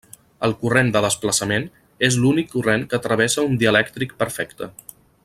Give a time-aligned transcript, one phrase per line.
[0.45, 1.67] El corrent de desplaçament
[2.09, 4.73] és l'únic corrent que travessa un dielèctric perfecte.